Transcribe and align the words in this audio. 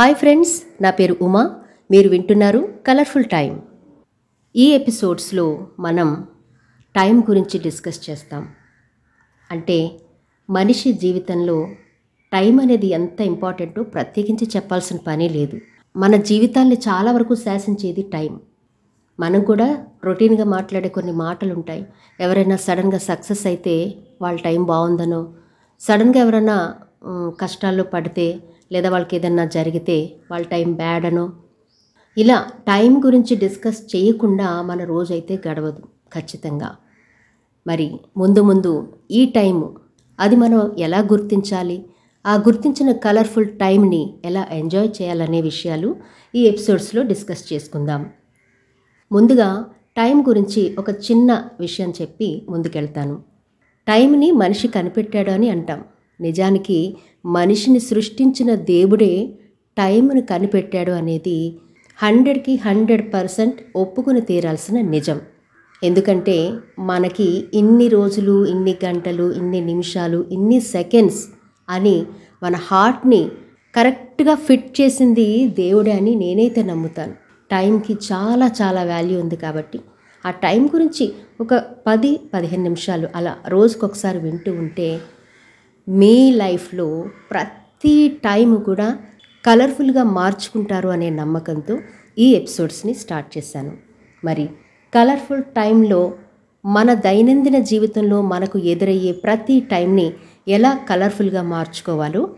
Hi 0.00 0.14
friends 0.14 0.82
నా 0.82 0.90
పేరు 0.90 1.16
ఉమా. 1.22 1.50
మీరు 1.90 2.08
వింటున్నారు 2.08 2.58
కలర్ఫుల్ 2.86 3.24
టైం 3.24 3.62
ఈ 4.56 4.66
ఎపిసోడ్స్లో 4.70 5.66
మనం 5.80 6.24
టైం 6.96 7.20
గురించి 7.20 7.60
డిస్కస్ 7.60 8.10
చేస్తాం. 8.10 8.48
అంటే 9.50 10.00
మనిషి 10.50 10.92
జీవితంలో 10.92 11.68
టైం 12.32 12.60
అనేది 12.60 12.86
ఎంత 12.86 13.20
ఇంపార్టెంటో 13.20 13.82
ప్రత్యేకించి 13.82 14.50
చెప్పాల్సిన 14.56 14.98
పని 15.06 15.28
లేదు. 15.28 15.58
మన 15.96 16.16
జీవితాన్ని 16.16 16.74
చాలా 16.88 17.12
వరకు 17.12 17.34
శాసించేది 17.34 18.02
టైం. 18.02 18.40
మనం 19.20 19.40
కూడా 19.40 19.84
రొటీన్గా 20.04 20.44
మాట్లాడే 20.44 20.88
కొన్ని 20.88 21.12
మాటలు 21.12 21.54
ఉంటాయి 21.54 21.86
ఎవరైనా 22.20 22.56
సడన్గా 22.56 22.98
సక్సెస్ 22.98 23.46
అయితే 23.46 23.94
వాళ్ళ 24.22 24.40
టైం 24.40 24.64
బాగుందనో 24.64 25.32
సడన్గా 25.80 26.20
ఎవరైనా 26.20 26.74
కష్టాల్లో 27.40 27.84
పడితే 27.84 28.40
లేదా 28.72 28.90
వాళ్ళకి 28.90 29.16
ఏదన్నా 29.16 29.44
జరిగితే 29.44 30.16
వాళ్ళ 30.30 30.46
టైం 30.46 30.72
బ్యాడ్ 30.72 31.06
అనో 31.06 31.32
ఇలా 32.18 32.46
టైం 32.58 33.06
గురించి 33.06 33.36
డిస్కస్ 33.36 33.96
చేయకుండా 33.96 34.62
మన 34.62 34.84
రోజైతే 34.84 35.40
గడవదు 35.48 35.82
ఖచ్చితంగా. 36.14 36.76
మరి 37.66 38.00
ముందు 38.16 38.40
ముందు 38.40 38.92
ఈ 39.10 39.26
టైము 39.26 39.76
అది 40.20 40.36
మనం 40.36 40.76
ఎలా 40.78 40.98
గుర్తించాలి? 40.98 41.84
ఆ 42.26 42.34
గుర్తించిన 42.34 42.92
కలర్ఫుల్ 42.92 43.46
టైంని 43.46 44.14
ఎలా 44.24 44.46
ఎంజాయ్ 44.50 44.90
చేయాలనే 45.02 45.40
విషయాలు 45.40 45.96
ఈ 46.34 46.42
ఎపిసోడ్స్లో 46.42 47.02
డిస్కస్ 47.02 47.52
చేసుకుందాం. 47.52 48.06
ముందుగా 49.12 49.66
టైం 49.96 50.24
గురించి 50.28 50.76
ఒక 50.78 50.90
చిన్న 50.90 51.44
విషయం 51.60 51.90
చెప్పి 51.90 52.46
ముందుకెళ్తాను. 52.48 53.22
టైంని 53.88 54.32
మనిషి 54.32 54.68
కనిపెట్టాడు 54.68 55.30
అని 55.30 55.50
అంటాం. 55.50 55.84
నిజానికి 56.20 56.96
మనిషిని 57.26 57.80
సృష్టించిన 57.80 58.54
దేవుడే 58.54 59.38
టైంను 59.78 60.22
కనిపెట్టాడు 60.22 60.92
అనేది 60.92 61.58
హండ్రెడ్కి 62.02 62.54
హండ్రెడ్ 62.56 63.14
పర్సెంట్ 63.14 63.56
ఒప్పుకుని 63.76 64.20
తీరాల్సిన 64.20 64.80
నిజం. 64.80 65.20
ఎందుకంటే 65.84 66.52
మనకి 66.78 67.44
ఇన్ని 67.54 67.88
రోజులు 67.88 68.46
ఇన్ని 68.46 68.76
గంటలు 68.84 69.32
ఇన్ని 69.32 69.60
నిమిషాలు 69.60 70.26
ఇన్ని 70.30 70.60
సెకండ్స్ 70.60 71.24
అని 71.68 72.06
మన 72.42 72.56
హార్ట్ని 72.56 73.28
కరెక్ట్గా 73.74 74.34
ఫిట్ 74.34 74.80
చేసింది 74.80 75.48
దేవుడే 75.48 75.92
అని 75.92 76.14
నేనైతే 76.14 76.62
నమ్ముతాను. 76.62 77.12
టైంకి 77.50 77.94
చాలా 78.12 78.46
చాలా 78.62 78.82
వాల్యూ 78.84 79.20
ఉంది 79.20 79.36
కాబట్టి. 79.36 79.80
ఆ 80.26 80.30
టైం 80.30 80.66
గురించి 80.66 81.12
ఒక 81.40 81.54
పది 81.86 82.20
పదిహేను 82.34 82.62
నిమిషాలు 82.62 83.08
అలా 83.14 83.36
రోజుకొకసారి 83.48 84.18
వింటూ 84.18 84.52
ఉంటే 84.52 85.00
మీ 85.88 86.30
లైఫ్లో 86.30 87.04
ప్రతి 87.30 88.08
టైం 88.08 88.56
కూడా 88.56 88.98
కలర్ఫుల్గా 89.46 90.02
మార్చుకుంటారు 90.02 90.88
అనే 90.88 91.10
నమ్మకంతో 91.10 91.78
ఈ 92.18 92.32
ఎపిసోడ్స్ని 92.32 92.94
స్టార్ట్ 92.94 93.38
చేశాను. 93.38 93.72
మరి 94.24 94.46
కలర్ఫుల్ 94.94 95.42
టైంలో 95.42 96.12
మన 96.64 96.94
దైనందిన 96.94 97.58
జీవితంలో 97.58 98.22
మనకు 98.22 98.58
ఎదురయ్యే 98.58 99.12
ప్రతి 99.12 99.60
టైంని 99.60 100.12
ఎలా 100.48 100.72
కలర్ఫుల్గా 100.72 101.42
మార్చుకోవాలో 101.42 102.28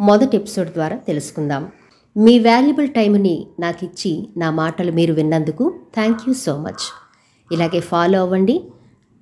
మొదటి 0.00 0.36
ఎపిసోడ్ 0.36 0.68
ద్వారా 0.68 0.96
తెలుసుకుందాం. 0.96 1.68
మీ 2.16 2.38
వాల్యుబుల్ 2.38 2.88
టైంని 2.88 3.46
నాకు 3.60 3.84
ఇచ్చి 3.84 4.28
నా 4.36 4.50
మాటలు 4.50 4.92
మీరు 4.92 5.14
విన్నందుకు 5.14 5.74
థ్యాంక్ 5.94 6.20
యూ 6.28 6.34
సో 6.34 6.58
మచ్. 6.58 7.12
ఇలాగే 7.52 7.80
ఫాలో 7.80 8.20
అవ్వండి. 8.20 8.64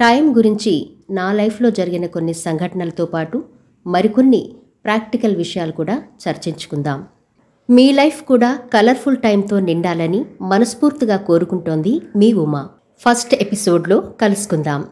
టైం 0.01 0.37
గురించి 0.37 0.91
నా 1.11 1.33
లైఫ్లో 1.33 1.71
జరిగిన 1.71 2.07
కొన్ని 2.07 2.35
సంఘటనలతో 2.35 3.07
పాటు 3.07 3.58
మరికొన్ని 3.89 4.55
ప్రాక్టికల్ 4.85 5.37
విషయాలు 5.37 5.73
కూడా 5.73 6.03
చర్చించుకుందాం. 6.29 7.05
మీ 7.71 7.93
లైఫ్ 7.93 8.23
కూడా 8.23 8.59
కలర్ఫుల్ 8.75 9.17
టైంతో 9.17 9.61
నిండాలని 9.61 10.25
మనస్ఫూర్తిగా 10.41 11.17
కోరుకుంటోంది 11.17 12.03
మీ 12.17 12.33
ఉమా. 12.33 12.69
ఫస్ట్ 13.01 13.35
ఎపిసోడ్లో 13.35 14.01
కలుసుకుందాం. 14.21 14.85